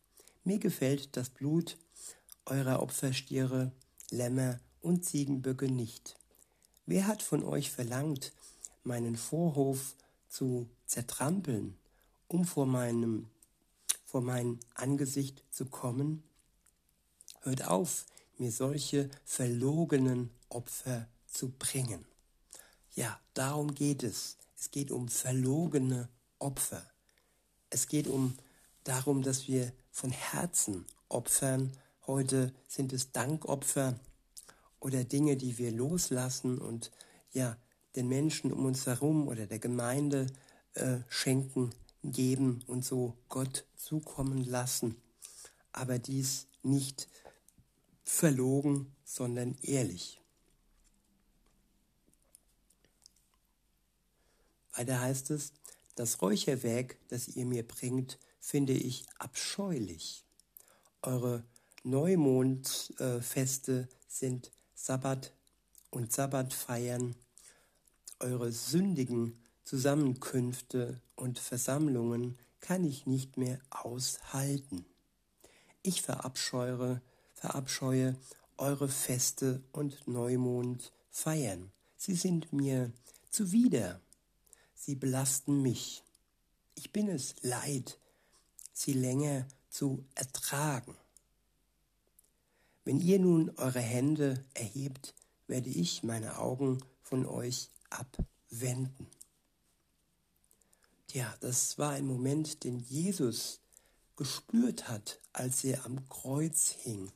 Mir 0.43 0.59
gefällt 0.59 1.17
das 1.17 1.29
Blut 1.29 1.77
eurer 2.45 2.81
Opferstiere, 2.81 3.71
Lämmer 4.09 4.59
und 4.81 5.05
Ziegenböcke 5.05 5.69
nicht. 5.69 6.17
Wer 6.85 7.07
hat 7.07 7.21
von 7.21 7.43
euch 7.43 7.69
verlangt, 7.71 8.33
meinen 8.83 9.15
Vorhof 9.15 9.95
zu 10.27 10.69
zertrampeln, 10.85 11.77
um 12.27 12.45
vor 12.45 12.65
meinem 12.65 13.29
vor 14.05 14.21
mein 14.21 14.59
Angesicht 14.73 15.43
zu 15.51 15.65
kommen? 15.67 16.23
Hört 17.41 17.67
auf, 17.67 18.05
mir 18.37 18.51
solche 18.51 19.09
verlogenen 19.23 20.29
Opfer 20.49 21.07
zu 21.25 21.49
bringen. 21.49 22.05
Ja, 22.95 23.19
darum 23.33 23.75
geht 23.75 24.03
es. 24.03 24.37
Es 24.57 24.71
geht 24.71 24.91
um 24.91 25.07
verlogene 25.07 26.09
Opfer. 26.37 26.83
Es 27.69 27.87
geht 27.87 28.07
um 28.07 28.35
darum, 28.83 29.21
dass 29.21 29.47
wir 29.47 29.71
von 29.91 30.11
Herzen 30.11 30.85
opfern. 31.07 31.71
Heute 32.07 32.53
sind 32.67 32.91
es 32.91 33.11
Dankopfer 33.11 33.99
oder 34.79 35.03
Dinge, 35.03 35.37
die 35.37 35.57
wir 35.57 35.71
loslassen 35.71 36.57
und 36.57 36.91
ja, 37.31 37.57
den 37.95 38.07
Menschen 38.07 38.51
um 38.51 38.65
uns 38.65 38.85
herum 38.85 39.27
oder 39.27 39.45
der 39.45 39.59
Gemeinde 39.59 40.27
äh, 40.73 40.99
schenken, 41.07 41.71
geben 42.03 42.63
und 42.67 42.85
so 42.85 43.17
Gott 43.27 43.65
zukommen 43.75 44.43
lassen. 44.45 44.95
Aber 45.71 45.99
dies 45.99 46.47
nicht 46.63 47.07
verlogen, 48.09 48.93
sondern 49.05 49.55
ehrlich. 49.61 50.19
Weiter 54.73 54.99
heißt 54.99 55.31
es, 55.31 55.53
das 55.95 56.21
Räucherwerk, 56.21 56.97
das 57.09 57.27
ihr 57.27 57.45
mir 57.45 57.65
bringt, 57.65 58.17
finde 58.39 58.73
ich 58.73 59.05
abscheulich. 59.19 60.25
Eure 61.01 61.43
Neumondfeste 61.83 63.87
sind 64.07 64.51
Sabbat 64.73 65.33
und 65.91 66.11
Sabbatfeiern. 66.11 67.15
Eure 68.19 68.51
sündigen 68.51 69.39
Zusammenkünfte 69.63 70.99
und 71.15 71.37
Versammlungen 71.37 72.39
kann 72.59 72.83
ich 72.83 73.05
nicht 73.05 73.37
mehr 73.37 73.59
aushalten. 73.69 74.85
Ich 75.83 76.01
verabscheue, 76.01 77.01
verabscheue 77.39 78.17
eure 78.57 78.89
Feste 78.89 79.63
und 79.71 80.07
Neumondfeiern. 80.07 81.71
Sie 81.95 82.15
sind 82.15 82.51
mir 82.51 82.91
zuwider. 83.29 84.01
Sie 84.75 84.95
belasten 84.95 85.61
mich. 85.61 86.03
Ich 86.75 86.91
bin 86.91 87.07
es 87.07 87.35
leid, 87.41 87.97
sie 88.73 88.93
länger 88.93 89.47
zu 89.69 90.03
ertragen. 90.15 90.95
Wenn 92.83 92.99
ihr 92.99 93.19
nun 93.19 93.51
eure 93.57 93.81
Hände 93.81 94.43
erhebt, 94.53 95.13
werde 95.47 95.69
ich 95.69 96.03
meine 96.03 96.39
Augen 96.39 96.83
von 97.03 97.25
euch 97.25 97.69
abwenden. 97.89 99.07
Ja, 101.11 101.33
das 101.39 101.77
war 101.77 101.91
ein 101.91 102.05
Moment, 102.05 102.63
den 102.63 102.79
Jesus 102.79 103.61
gespürt 104.15 104.89
hat, 104.89 105.19
als 105.33 105.63
er 105.63 105.85
am 105.85 106.07
Kreuz 106.09 106.71
hing. 106.71 107.11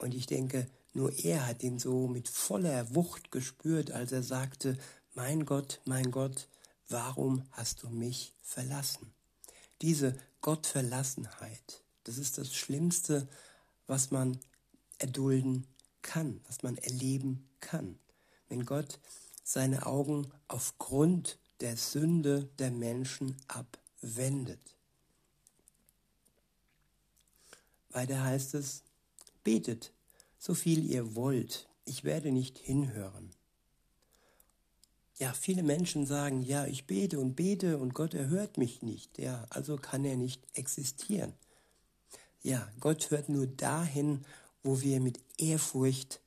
Und 0.00 0.14
ich 0.14 0.24
denke, 0.24 0.66
nur 0.94 1.12
er 1.18 1.46
hat 1.46 1.62
ihn 1.62 1.78
so 1.78 2.08
mit 2.08 2.26
voller 2.26 2.94
Wucht 2.94 3.30
gespürt, 3.30 3.90
als 3.90 4.12
er 4.12 4.22
sagte, 4.22 4.78
mein 5.14 5.44
Gott, 5.44 5.82
mein 5.84 6.10
Gott, 6.10 6.48
warum 6.88 7.44
hast 7.52 7.82
du 7.82 7.90
mich 7.90 8.32
verlassen? 8.42 9.12
Diese 9.82 10.18
Gottverlassenheit, 10.40 11.82
das 12.04 12.16
ist 12.16 12.38
das 12.38 12.54
Schlimmste, 12.54 13.28
was 13.86 14.10
man 14.10 14.40
erdulden 14.98 15.66
kann, 16.00 16.40
was 16.46 16.62
man 16.62 16.78
erleben 16.78 17.46
kann. 17.60 17.98
Wenn 18.48 18.64
Gott 18.64 19.00
seine 19.44 19.84
Augen 19.84 20.32
aufgrund 20.48 21.38
der 21.60 21.76
Sünde 21.76 22.48
der 22.58 22.70
Menschen 22.70 23.36
abwendet. 23.48 24.60
Weiter 27.90 28.24
heißt 28.24 28.54
es, 28.54 28.82
betet, 29.50 29.92
so 30.38 30.54
viel 30.54 30.88
ihr 30.88 31.16
wollt, 31.16 31.68
ich 31.84 32.04
werde 32.04 32.30
nicht 32.30 32.56
hinhören. 32.56 33.30
Ja, 35.18 35.32
viele 35.32 35.64
Menschen 35.64 36.06
sagen, 36.06 36.42
ja, 36.42 36.66
ich 36.66 36.86
bete 36.86 37.18
und 37.18 37.34
bete 37.34 37.78
und 37.78 37.92
Gott 37.92 38.14
erhört 38.14 38.58
mich 38.58 38.80
nicht. 38.82 39.18
Ja, 39.18 39.44
also 39.50 39.76
kann 39.76 40.04
er 40.04 40.16
nicht 40.16 40.40
existieren. 40.54 41.32
Ja, 42.42 42.70
Gott 42.78 43.10
hört 43.10 43.28
nur 43.28 43.48
dahin, 43.48 44.24
wo 44.62 44.80
wir 44.82 45.00
mit 45.00 45.18
Ehrfurcht 45.36 46.20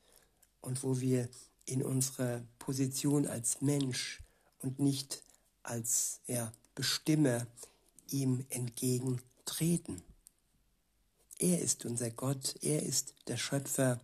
und 0.59 0.83
wo 0.83 0.99
wir 0.99 1.29
in 1.65 1.81
unserer 1.81 2.43
Position 2.59 3.25
als 3.25 3.61
Mensch 3.61 4.21
und 4.59 4.79
nicht 4.79 5.23
als 5.63 6.19
ja, 6.27 6.51
Bestimmer 6.75 7.47
ihm 8.09 8.45
entgegentreten. 8.49 10.01
Er 11.43 11.59
ist 11.59 11.83
unser 11.83 12.09
Gott, 12.09 12.55
er 12.61 12.83
ist 12.83 13.15
der 13.27 13.35
Schöpfer. 13.35 13.99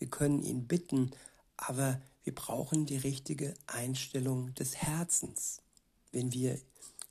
Wir 0.00 0.08
können 0.08 0.42
ihn 0.42 0.66
bitten, 0.66 1.12
aber 1.56 2.02
wir 2.24 2.34
brauchen 2.34 2.84
die 2.84 2.96
richtige 2.96 3.54
Einstellung 3.68 4.52
des 4.56 4.74
Herzens, 4.74 5.62
wenn 6.10 6.32
wir 6.32 6.58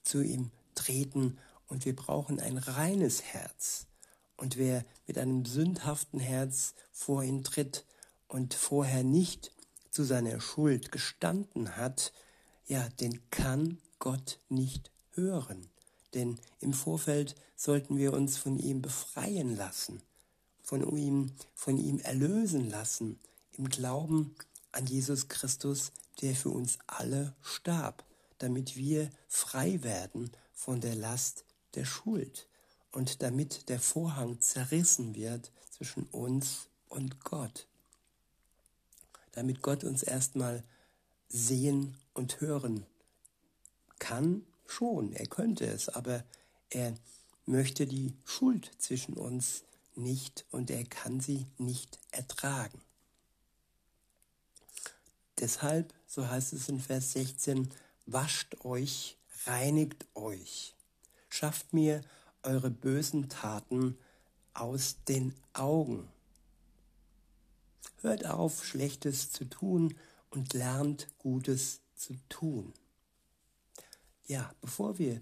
zu 0.04 0.22
ihm 0.22 0.52
treten 0.76 1.38
Und 1.68 1.86
wir 1.86 1.96
brauchen 1.96 2.42
ein 2.42 2.58
reines 2.58 3.24
Herz. 3.24 3.88
Und 4.36 4.58
wer 4.58 4.84
mit 5.08 5.18
einem 5.18 5.46
sündhaften 5.46 6.20
Herz 6.20 6.74
vor 6.92 7.24
ihn 7.24 7.46
tritt 7.46 7.86
und 8.28 8.56
vorher 8.56 9.06
nicht 9.06 9.54
zu 9.92 10.04
seiner 10.04 10.42
Schuld 10.42 10.92
gestanden 10.92 11.78
hat, 11.78 12.12
ja, 12.66 12.90
den 13.00 13.22
kann 13.32 13.78
Gott 13.98 14.42
nicht 14.50 14.92
hören. 15.12 15.70
Denn 16.14 16.40
im 16.60 16.74
Vorfeld 16.74 17.36
sollten 17.56 17.98
wir 17.98 18.14
uns 18.14 18.38
von 18.38 18.58
ihm 18.58 18.82
befreien 18.82 19.56
lassen, 19.56 20.02
von 20.62 20.98
ihm, 20.98 21.32
von 21.54 21.78
ihm 21.78 22.00
erlösen 22.00 22.70
lassen, 22.70 23.20
im 23.58 23.70
Glauben 23.70 24.36
an 24.72 24.86
Jesus 24.86 25.28
Christus, 25.28 25.92
der 26.22 26.36
für 26.36 26.50
uns 26.50 26.80
alle 26.88 27.36
starb, 27.42 28.04
damit 28.38 28.76
wir 28.76 29.10
frei 29.28 29.84
werden 29.84 30.32
von 30.54 30.82
der 30.82 30.96
Last 30.96 31.46
der 31.76 31.86
Schuld 31.86 32.48
und 32.92 33.22
damit 33.22 33.70
der 33.70 33.80
Vorhang 33.80 34.40
zerrissen 34.42 35.16
wird 35.16 35.52
zwischen 35.70 36.04
uns 36.08 36.68
und 36.88 37.24
Gott. 37.24 37.68
Damit 39.32 39.62
Gott 39.62 39.84
uns 39.84 40.04
erstmal 40.04 40.64
sehen 41.28 41.96
und 42.14 42.42
hören 42.42 42.86
kann, 44.00 44.46
schon, 44.70 45.14
er 45.14 45.28
könnte 45.28 45.66
es, 45.66 45.90
aber 45.90 46.24
er 46.70 46.94
möchte 47.46 47.88
die 47.88 48.14
Schuld 48.26 48.72
zwischen 48.78 49.16
uns 49.16 49.64
nicht 49.96 50.46
und 50.52 50.70
er 50.70 50.84
kann 50.86 51.20
sie 51.20 51.48
nicht 51.58 52.00
ertragen. 52.12 52.80
Deshalb, 55.40 55.94
so 56.06 56.28
heißt 56.28 56.54
es 56.54 56.70
in 56.70 56.80
Vers 56.80 57.14
16, 57.14 57.70
wascht 58.06 58.64
euch, 58.66 59.18
reinigt 59.46 60.06
euch, 60.16 60.76
schafft 61.30 61.74
mir 61.74 62.02
eure 62.44 62.70
bösen 62.70 63.30
Taten 63.30 63.98
aus 64.54 64.98
den 65.08 65.34
Augen. 65.54 66.08
Hört 68.02 68.26
auf, 68.26 68.66
Schlechtes 68.66 69.32
zu 69.32 69.46
tun 69.46 69.96
und 70.30 70.54
lernt 70.54 71.08
Gutes 71.18 71.82
zu 71.96 72.16
tun. 72.30 72.74
Ja, 74.30 74.54
bevor 74.62 75.00
wir 75.00 75.20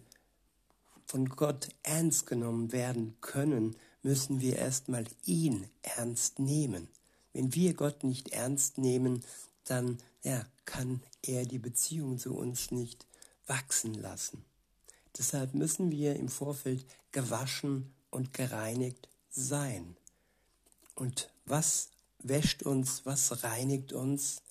von 1.05 1.29
Gott 1.29 1.69
ernst 1.81 2.27
genommen 2.27 2.73
werden 2.73 3.15
können, 3.21 3.77
müssen 4.01 4.41
wir 4.41 4.57
erstmal 4.57 5.05
ihn 5.23 5.69
ernst 5.81 6.39
nehmen. 6.39 6.89
Wenn 7.31 7.55
wir 7.55 7.73
Gott 7.73 8.03
nicht 8.03 8.33
ernst 8.33 8.77
nehmen, 8.77 9.23
dann 9.63 9.99
ja, 10.23 10.45
kann 10.65 11.01
er 11.21 11.45
die 11.45 11.57
Beziehung 11.57 12.19
zu 12.19 12.35
uns 12.35 12.71
nicht 12.71 13.07
wachsen 13.45 13.93
lassen. 13.93 14.43
Deshalb 15.17 15.53
müssen 15.53 15.89
wir 15.89 16.17
im 16.17 16.27
Vorfeld 16.27 16.85
gewaschen 17.13 17.93
und 18.09 18.33
gereinigt 18.33 19.07
sein. 19.29 19.95
Und 20.95 21.31
was 21.45 21.91
wäscht 22.19 22.61
uns, 22.61 23.05
was 23.05 23.41
reinigt 23.45 23.93
uns? 23.93 24.41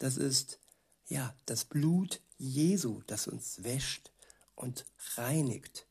Das 0.00 0.16
ist 0.16 0.58
ja 1.06 1.32
das 1.46 1.64
Blut 1.64 2.20
Jesu, 2.40 3.02
das 3.06 3.28
uns 3.28 3.62
wäscht 3.62 4.10
und 4.56 4.86
reinigt. 5.16 5.86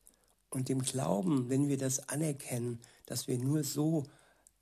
Und 0.50 0.68
im 0.68 0.82
Glauben, 0.82 1.48
wenn 1.48 1.68
wir 1.68 1.78
das 1.78 2.08
anerkennen, 2.08 2.80
dass 3.06 3.28
wir 3.28 3.38
nur 3.38 3.62
so 3.62 4.04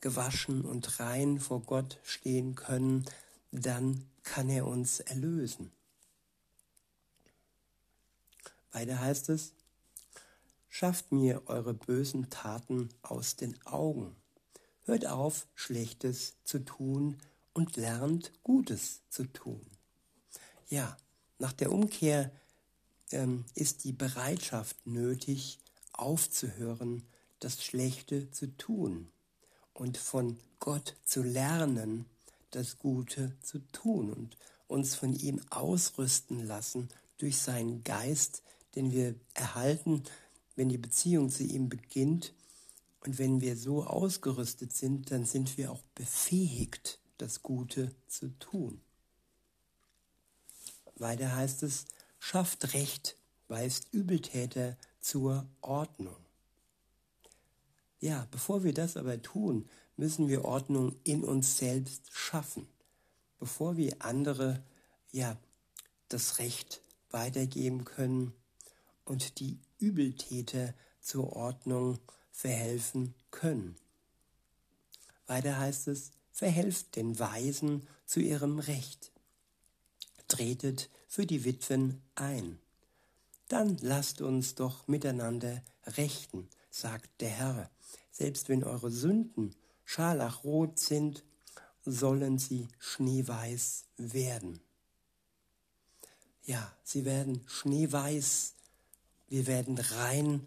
gewaschen 0.01 0.63
und 0.67 1.01
rein 1.01 1.41
vor 1.41 1.63
Gott 1.63 1.99
stehen 2.05 2.55
können, 2.55 3.07
dann 3.53 4.05
kann 4.23 4.51
er 4.51 4.67
uns 4.67 5.01
erlösen. 5.01 5.73
Weiter 8.71 9.01
heißt 9.01 9.31
es, 9.31 9.55
Schafft 10.69 11.11
mir 11.11 11.43
eure 11.47 11.73
bösen 11.73 12.29
Taten 12.29 12.91
aus 13.01 13.37
den 13.37 13.61
Augen. 13.67 14.15
Hört 14.85 15.07
auf, 15.07 15.47
Schlechtes 15.55 16.37
zu 16.45 16.59
tun 16.59 17.17
und 17.55 17.77
lernt 17.77 18.33
Gutes 18.43 19.01
zu 19.09 19.25
tun. 19.25 19.67
Ja, 20.69 20.97
nach 21.39 21.53
der 21.53 21.73
Umkehr 21.73 22.31
ähm, 23.11 23.45
ist 23.55 23.85
die 23.85 23.93
Bereitschaft 23.93 24.87
nötig, 24.87 25.59
aufzuhören, 25.93 27.03
das 27.41 27.63
Schlechte 27.63 28.31
zu 28.31 28.57
tun 28.57 29.09
und 29.75 29.97
von 29.97 30.39
Gott 30.59 30.97
zu 31.05 31.23
lernen, 31.23 32.07
das 32.51 32.79
Gute 32.79 33.37
zu 33.43 33.61
tun 33.73 34.13
und 34.13 34.37
uns 34.67 34.95
von 34.95 35.13
ihm 35.15 35.41
ausrüsten 35.51 36.45
lassen 36.47 36.89
durch 37.19 37.39
seinen 37.39 37.85
Geist, 37.85 38.43
den 38.75 38.93
wir 38.93 39.15
erhalten, 39.35 40.03
wenn 40.57 40.69
die 40.69 40.79
Beziehung 40.79 41.31
zu 41.31 41.45
ihm 41.45 41.69
beginnt 41.69 42.35
und 43.01 43.19
wenn 43.19 43.41
wir 43.41 43.57
so 43.57 43.85
ausgerüstet 43.85 44.73
sind, 44.73 45.11
dann 45.11 45.25
sind 45.25 45.57
wir 45.57 45.73
auch 45.73 45.83
befähigt, 45.95 47.01
das 47.17 47.43
Gute 47.43 47.95
zu 48.07 48.29
tun. 48.39 48.81
Weiter 51.01 51.35
heißt 51.35 51.63
es, 51.63 51.87
schafft 52.19 52.75
Recht, 52.75 53.17
weist 53.49 53.89
Übeltäter 53.93 54.77
zur 55.01 55.47
Ordnung. 55.61 56.17
Ja, 58.01 58.27
bevor 58.31 58.63
wir 58.63 58.75
das 58.75 58.97
aber 58.97 59.21
tun, 59.21 59.69
müssen 59.97 60.29
wir 60.29 60.45
Ordnung 60.45 60.95
in 61.05 61.25
uns 61.25 61.59
selbst 61.59 62.11
schaffen, 62.13 62.69
bevor 63.39 63.77
wir 63.77 63.97
andere 64.01 64.63
ja 65.11 65.37
das 66.09 66.39
Recht 66.39 66.83
weitergeben 67.11 67.85
können 67.85 68.33
und 69.05 69.41
die 69.41 69.59
Übeltäter 69.79 70.75
zur 71.01 71.33
Ordnung 71.35 71.99
verhelfen 72.31 73.15
können. 73.31 73.77
Weiter 75.27 75.59
heißt 75.59 75.89
es, 75.89 76.13
verhelft 76.31 76.97
den 76.97 77.19
Weisen 77.19 77.87
zu 78.07 78.21
ihrem 78.21 78.59
Recht. 78.59 79.13
Tretet 80.29 80.91
für 81.07 81.27
die 81.27 81.45
Witwen 81.45 82.03
ein. 82.15 82.59
Dann 83.49 83.79
lasst 83.81 84.21
uns 84.21 84.55
doch 84.55 84.87
miteinander 84.87 85.63
rechten, 85.87 86.49
sagt 86.71 87.21
der 87.21 87.31
Herr. 87.31 87.71
Selbst 88.11 88.49
wenn 88.49 88.63
eure 88.63 88.91
Sünden 88.91 89.55
scharlachrot 89.85 90.79
sind, 90.79 91.25
sollen 91.85 92.39
sie 92.39 92.69
schneeweiß 92.79 93.87
werden. 93.97 94.61
Ja, 96.45 96.73
sie 96.85 97.05
werden 97.05 97.43
schneeweiß 97.47 98.55
wir 99.29 99.47
werden 99.47 99.79
rein 99.79 100.47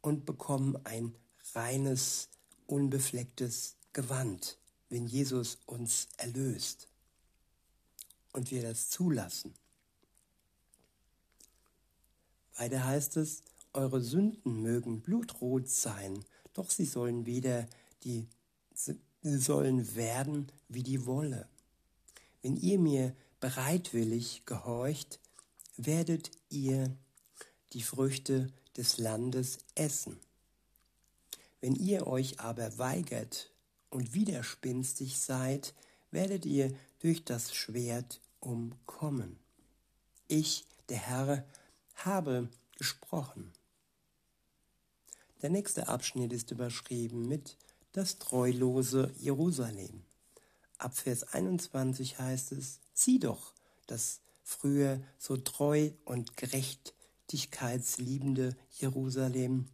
und 0.00 0.24
bekommen 0.24 0.78
ein 0.84 1.14
reines, 1.54 2.28
unbeflecktes 2.66 3.76
Gewand, 3.92 4.58
wenn 4.88 5.06
Jesus 5.06 5.58
uns 5.66 6.08
erlöst 6.16 6.88
und 8.32 8.50
wir 8.50 8.62
das 8.62 8.88
zulassen. 8.90 9.54
Weiter 12.56 12.84
heißt 12.84 13.16
es, 13.16 13.42
eure 13.72 14.00
Sünden 14.00 14.62
mögen 14.62 15.00
blutrot 15.00 15.68
sein, 15.68 16.24
doch 16.52 16.70
sie 16.70 16.84
sollen 16.84 17.26
wieder 17.26 17.66
die 18.04 18.28
sie 18.74 19.38
sollen 19.38 19.94
werden 19.94 20.50
wie 20.68 20.82
die 20.82 21.06
Wolle. 21.06 21.48
Wenn 22.42 22.56
ihr 22.56 22.78
mir 22.78 23.14
bereitwillig 23.40 24.42
gehorcht, 24.46 25.20
werdet 25.76 26.30
ihr 26.48 26.96
die 27.72 27.82
Früchte 27.82 28.48
des 28.76 28.98
Landes 28.98 29.58
essen. 29.74 30.18
Wenn 31.60 31.76
ihr 31.76 32.06
euch 32.06 32.40
aber 32.40 32.78
weigert 32.78 33.50
und 33.90 34.14
widerspinstig 34.14 35.18
seid, 35.18 35.74
werdet 36.10 36.44
ihr 36.44 36.74
durch 37.02 37.24
das 37.24 37.54
Schwert 37.54 38.20
umkommen. 38.40 39.38
Ich, 40.28 40.66
der 40.88 40.98
Herr, 40.98 41.44
habe 41.96 42.48
gesprochen. 42.78 43.52
Der 45.42 45.50
nächste 45.50 45.88
Abschnitt 45.88 46.32
ist 46.32 46.50
überschrieben 46.52 47.28
mit 47.28 47.56
das 47.92 48.18
treulose 48.18 49.12
Jerusalem. 49.18 50.04
Ab 50.78 50.96
Vers 50.96 51.24
21 51.34 52.18
heißt 52.18 52.52
es, 52.52 52.80
sieh 52.94 53.18
doch, 53.18 53.52
das 53.86 54.20
früher 54.44 55.02
so 55.18 55.36
treu 55.36 55.90
und 56.04 56.36
gerecht 56.36 56.94
gerechtigkeitsliebende 57.32 58.56
Jerusalem 58.78 59.66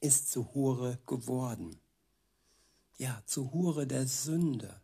ist 0.00 0.30
zu 0.30 0.54
Hure 0.54 0.98
geworden. 1.06 1.80
Ja, 2.96 3.22
zu 3.26 3.52
Hure 3.52 3.86
der 3.86 4.06
Sünde. 4.06 4.80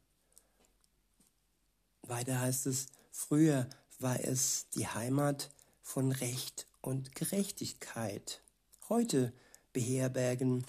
Weiter 2.08 2.40
heißt 2.40 2.66
es, 2.66 2.86
früher 3.10 3.68
war 3.98 4.20
es 4.20 4.66
die 4.74 4.86
Heimat 4.86 5.50
von 5.82 6.12
Recht 6.12 6.66
und 6.80 7.14
Gerechtigkeit. 7.14 8.40
Heute 8.88 9.32
beherbergen, 9.72 10.64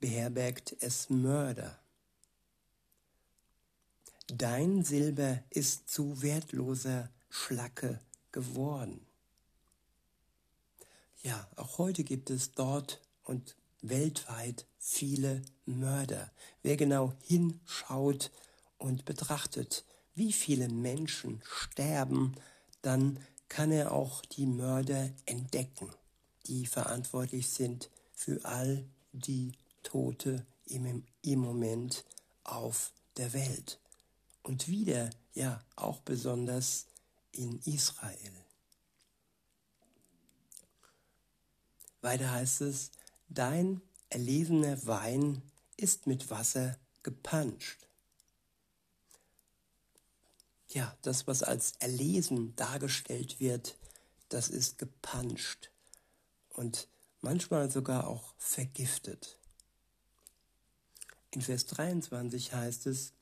beherbergt 0.00 0.76
es 0.80 1.10
Mörder. 1.10 1.78
Dein 4.28 4.84
Silber 4.84 5.42
ist 5.50 5.88
zu 5.88 6.22
wertloser 6.22 7.10
Schlacke 7.30 8.00
geworden. 8.32 9.06
ja, 11.22 11.48
auch 11.56 11.78
heute 11.78 12.04
gibt 12.04 12.30
es 12.30 12.52
dort 12.52 13.00
und 13.24 13.56
weltweit 13.82 14.66
viele 14.78 15.42
Mörder. 15.64 16.30
Wer 16.62 16.76
genau 16.76 17.14
hinschaut 17.22 18.30
und 18.78 19.04
betrachtet, 19.04 19.84
wie 20.16 20.32
viele 20.32 20.68
Menschen 20.68 21.40
sterben, 21.44 22.34
dann 22.82 23.20
kann 23.48 23.70
er 23.70 23.92
auch 23.92 24.24
die 24.24 24.46
Mörder 24.46 25.10
entdecken, 25.26 25.90
die 26.46 26.66
verantwortlich 26.66 27.48
sind 27.48 27.90
für 28.12 28.44
all 28.44 28.84
die 29.12 29.52
Tote 29.82 30.44
im, 30.66 31.04
im 31.22 31.38
Moment 31.38 32.04
auf 32.42 32.92
der 33.16 33.32
Welt. 33.34 33.78
Und 34.42 34.68
wieder, 34.68 35.10
ja, 35.34 35.62
auch 35.76 36.00
besonders 36.00 36.86
in 37.32 37.60
Israel. 37.64 38.32
Weiter 42.00 42.30
heißt 42.30 42.62
es, 42.62 42.90
dein 43.28 43.82
erlesener 44.08 44.86
Wein 44.86 45.42
ist 45.76 46.06
mit 46.06 46.30
Wasser 46.30 46.78
gepanscht. 47.02 47.85
Ja, 50.76 50.94
das, 51.00 51.26
was 51.26 51.42
als 51.42 51.72
erlesen 51.78 52.54
dargestellt 52.54 53.40
wird, 53.40 53.78
das 54.28 54.50
ist 54.50 54.76
gepanscht 54.76 55.70
und 56.50 56.88
manchmal 57.22 57.70
sogar 57.70 58.06
auch 58.06 58.34
vergiftet. 58.36 59.38
In 61.30 61.40
Vers 61.40 61.64
23 61.64 62.52
heißt 62.52 62.88
es, 62.88 63.14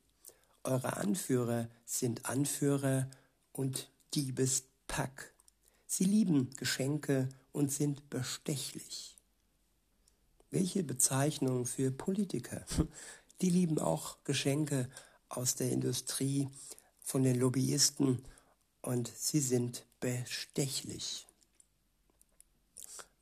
eure 0.65 0.97
Anführer 0.97 1.69
sind 1.85 2.27
Anführer 2.27 3.09
und 3.53 3.89
Diebespack. 4.15 5.33
Sie 5.87 6.07
lieben 6.07 6.51
Geschenke 6.57 7.29
und 7.53 7.71
sind 7.71 8.11
bestechlich. 8.11 9.15
Welche 10.51 10.83
Bezeichnung 10.83 11.67
für 11.67 11.93
Politiker? 11.93 12.67
Die 13.41 13.51
lieben 13.51 13.79
auch 13.79 14.25
Geschenke 14.25 14.91
aus 15.29 15.55
der 15.55 15.71
Industrie, 15.71 16.49
von 17.05 17.23
den 17.23 17.39
Lobbyisten 17.39 18.25
und 18.81 19.13
sie 19.17 19.41
sind 19.41 19.87
bestechlich. 20.01 21.27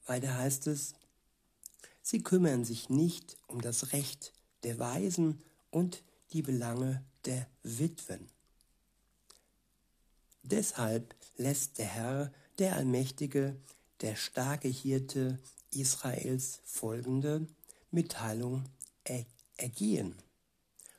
Weiter 0.07 0.39
heißt 0.39 0.69
es, 0.69 0.95
sie 2.01 2.23
kümmern 2.23 2.65
sich 2.65 2.89
nicht 2.89 3.37
um 3.49 3.61
das 3.61 3.93
Recht 3.93 4.33
der 4.63 4.79
Weisen 4.79 5.43
und 5.71 6.03
die 6.33 6.43
Belange 6.43 7.05
der 7.27 7.47
Witwen. 7.63 8.29
Deshalb 10.43 11.15
lässt 11.37 11.79
der 11.79 11.87
Herr, 11.87 12.33
der 12.59 12.77
Allmächtige, 12.77 13.57
der 14.01 14.17
starke 14.17 14.69
Hirte 14.69 15.39
Israels 15.71 16.61
folgende 16.65 17.47
Mitteilung 17.91 18.65
ergehen. 19.57 20.17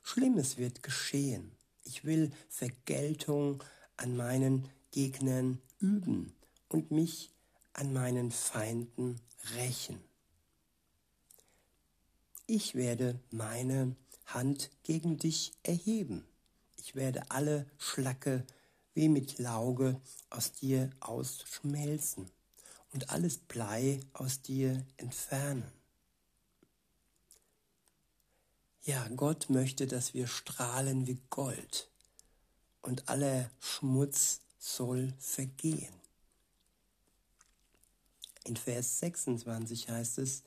Schlimmes 0.01 0.57
wird 0.57 0.83
geschehen. 0.83 1.51
Ich 1.93 2.05
will 2.05 2.31
Vergeltung 2.49 3.63
an 3.97 4.17
meinen 4.17 4.67
Gegnern 4.89 5.61
üben 5.77 6.33
und 6.67 6.89
mich 6.89 7.31
an 7.73 7.93
meinen 7.93 8.31
Feinden 8.31 9.21
rächen. 9.53 9.99
Ich 12.47 12.73
werde 12.73 13.19
meine 13.29 13.95
Hand 14.25 14.71
gegen 14.81 15.19
dich 15.19 15.51
erheben. 15.61 16.25
Ich 16.77 16.95
werde 16.95 17.29
alle 17.29 17.67
Schlacke 17.77 18.43
wie 18.95 19.07
mit 19.07 19.37
Lauge 19.37 20.01
aus 20.31 20.51
dir 20.51 20.89
ausschmelzen 20.99 22.25
und 22.91 23.11
alles 23.11 23.37
Blei 23.37 23.99
aus 24.13 24.41
dir 24.41 24.83
entfernen. 24.97 25.71
Ja, 28.85 29.07
Gott 29.15 29.49
möchte, 29.49 29.87
dass 29.87 30.13
wir 30.13 30.27
strahlen 30.27 31.07
wie 31.07 31.17
Gold 31.29 31.89
und 32.81 33.07
aller 33.07 33.49
Schmutz 33.61 34.41
soll 34.59 35.13
vergehen. 35.19 35.93
In 38.43 38.57
Vers 38.57 38.99
26 38.99 39.87
heißt 39.87 40.17
es, 40.17 40.43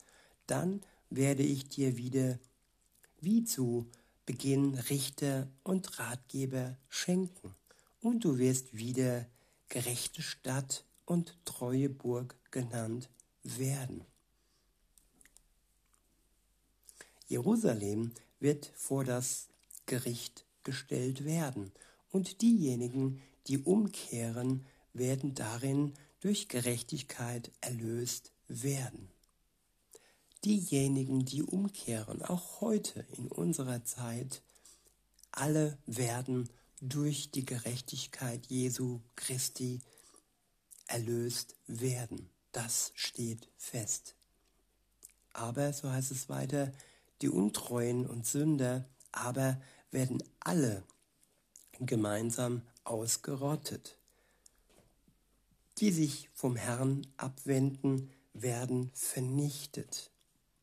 dann 0.46 0.82
werde 1.08 1.44
ich 1.44 1.70
dir 1.70 1.96
wieder 1.96 2.38
wie 3.22 3.42
zu 3.44 3.90
Beginn 4.26 4.74
Richter 4.74 5.48
und 5.62 5.98
Ratgeber 5.98 6.76
schenken 6.90 7.54
und 8.02 8.22
du 8.22 8.36
wirst 8.36 8.76
wieder 8.76 9.24
gerechte 9.70 10.20
Stadt 10.20 10.84
und 11.06 11.38
treue 11.46 11.88
Burg 11.88 12.36
genannt 12.50 13.08
werden. 13.44 14.04
Jerusalem 17.28 18.12
wird 18.40 18.72
vor 18.74 19.04
das 19.04 19.48
Gericht 19.86 20.44
gestellt 20.64 21.24
werden 21.24 21.72
und 22.10 22.42
diejenigen, 22.42 23.22
die 23.46 23.58
umkehren, 23.58 24.66
werden 24.92 25.34
darin 25.34 25.94
durch 26.20 26.48
Gerechtigkeit 26.48 27.52
erlöst 27.60 28.32
werden. 28.48 29.10
Diejenigen, 30.44 31.24
die 31.24 31.42
umkehren, 31.42 32.22
auch 32.22 32.60
heute 32.60 33.06
in 33.16 33.28
unserer 33.28 33.84
Zeit, 33.84 34.42
alle 35.32 35.78
werden 35.86 36.48
durch 36.80 37.30
die 37.30 37.44
Gerechtigkeit 37.44 38.46
Jesu 38.46 39.00
Christi 39.16 39.80
erlöst 40.86 41.56
werden. 41.66 42.30
Das 42.52 42.92
steht 42.94 43.48
fest. 43.56 44.14
Aber, 45.32 45.72
so 45.72 45.90
heißt 45.90 46.10
es 46.12 46.28
weiter, 46.28 46.72
die 47.22 47.28
Untreuen 47.28 48.06
und 48.06 48.26
Sünder 48.26 48.88
aber 49.12 49.60
werden 49.90 50.22
alle 50.40 50.82
gemeinsam 51.80 52.62
ausgerottet. 52.84 53.98
Die 55.78 55.90
sich 55.90 56.30
vom 56.34 56.56
Herrn 56.56 57.06
abwenden, 57.16 58.10
werden 58.32 58.90
vernichtet. 58.92 60.10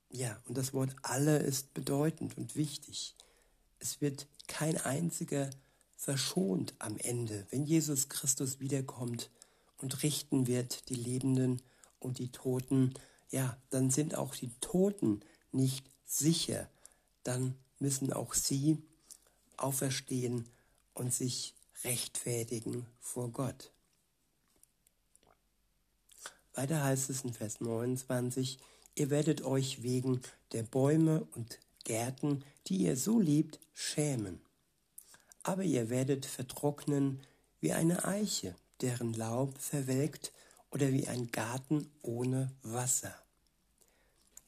Ja, 0.10 0.40
und 0.48 0.58
das 0.58 0.74
Wort 0.74 0.96
alle 1.02 1.38
ist 1.38 1.74
bedeutend 1.74 2.38
und 2.38 2.56
wichtig. 2.56 3.16
Es 3.80 4.00
wird 4.00 4.28
kein 4.48 4.78
einziger 4.78 5.50
verschont 5.98 6.74
am 6.80 6.98
Ende, 6.98 7.48
wenn 7.50 7.66
Jesus 7.66 8.10
Christus 8.10 8.60
wiederkommt 8.60 9.32
und 9.78 10.04
richten 10.04 10.48
wird 10.48 10.90
die 10.90 10.96
Lebenden 10.96 11.62
und 12.00 12.20
die 12.20 12.32
Toten. 12.32 12.94
Ja, 13.32 13.58
dann 13.70 13.90
sind 13.90 14.16
auch 14.16 14.36
die 14.36 14.52
Toten 14.62 15.22
nicht 15.52 15.93
sicher. 16.06 16.70
Dann 17.24 17.56
müssen 17.80 18.14
auch 18.14 18.34
sie 18.34 18.78
auferstehen 19.58 20.48
und 20.94 21.14
sich 21.14 21.54
rechtfertigen 21.84 22.86
vor 23.00 23.30
Gott. 23.30 23.72
Weiter 26.54 26.84
heißt 26.84 27.10
es 27.10 27.24
in 27.24 27.34
Vers 27.34 27.62
29, 27.62 28.60
ihr 28.96 29.10
werdet 29.10 29.42
euch 29.42 29.82
wegen 29.82 30.22
der 30.52 30.64
Bäume 30.64 31.28
und 31.36 31.60
Gärten, 31.84 32.44
die 32.68 32.78
ihr 32.78 32.96
so 32.96 33.20
liebt, 33.20 33.60
schämen. 33.74 34.40
Aber 35.42 35.64
ihr 35.64 35.90
werdet 35.90 36.26
vertrocknen 36.26 37.22
wie 37.60 37.74
eine 37.74 38.06
Eiche, 38.06 38.56
deren 38.82 39.14
Laub 39.14 39.58
verwelkt, 39.58 40.32
oder 40.70 40.92
wie 40.92 41.08
ein 41.08 41.28
Garten 41.32 41.92
ohne 42.02 42.52
Wasser. 42.64 43.23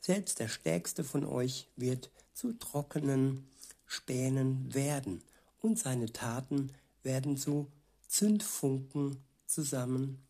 Selbst 0.05 0.37
der 0.37 0.49
Stärkste 0.49 1.03
von 1.03 1.25
euch 1.25 1.67
wird 1.77 2.11
zu 2.31 2.53
trockenen 2.53 3.49
Spänen 3.87 4.71
werden, 4.71 5.23
und 5.63 5.79
seine 5.79 6.13
Taten 6.13 6.71
werden 7.01 7.37
zu 7.37 7.71
Zündfunken 8.07 9.17
zusammen, 9.47 10.23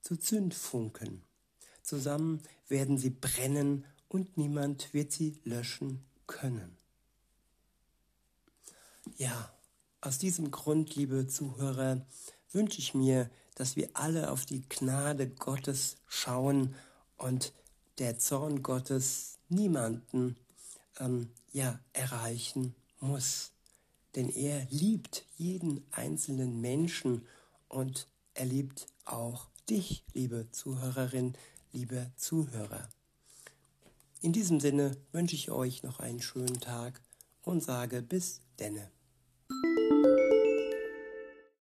zu 0.00 0.16
Zündfunken. 0.16 1.22
Zusammen 1.80 2.42
werden 2.66 2.98
sie 2.98 3.10
brennen 3.10 3.84
und 4.08 4.36
niemand 4.36 4.92
wird 4.92 5.12
sie 5.12 5.38
löschen 5.44 6.04
können. 6.26 6.76
Ja, 9.16 9.54
aus 10.00 10.18
diesem 10.18 10.50
Grund, 10.50 10.96
liebe 10.96 11.28
Zuhörer, 11.28 12.04
wünsche 12.50 12.80
ich 12.80 12.94
mir, 12.94 13.30
dass 13.54 13.76
wir 13.76 13.90
alle 13.92 14.32
auf 14.32 14.44
die 14.44 14.68
Gnade 14.68 15.28
Gottes 15.28 15.98
schauen 16.08 16.74
und 17.16 17.52
der 17.98 18.18
Zorn 18.18 18.62
Gottes 18.62 19.38
niemanden 19.48 20.36
ähm, 20.98 21.30
ja, 21.52 21.78
erreichen 21.92 22.74
muss 23.00 23.52
denn 24.18 24.30
er 24.30 24.66
liebt 24.70 25.24
jeden 25.36 25.86
einzelnen 25.92 26.60
Menschen 26.60 27.26
und 27.68 28.08
er 28.34 28.46
liebt 28.46 28.86
auch 29.04 29.46
dich, 29.68 30.04
liebe 30.12 30.48
Zuhörerin, 30.50 31.34
liebe 31.72 32.10
Zuhörer. 32.16 32.88
In 34.20 34.32
diesem 34.32 34.58
Sinne 34.58 34.96
wünsche 35.12 35.36
ich 35.36 35.52
euch 35.52 35.84
noch 35.84 36.00
einen 36.00 36.20
schönen 36.20 36.58
Tag 36.58 37.00
und 37.42 37.62
sage 37.62 38.02
bis 38.02 38.40
denne. 38.58 38.90